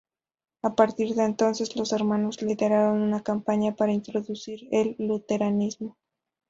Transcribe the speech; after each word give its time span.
A 0.63 0.73
partir 0.73 1.13
de 1.13 1.23
entonces 1.23 1.75
los 1.75 1.93
hermanos 1.93 2.41
lideraron 2.41 3.03
una 3.03 3.21
campaña 3.21 3.75
para 3.75 3.91
introducir 3.91 4.67
el 4.71 4.95
luteranismo. 4.97 5.95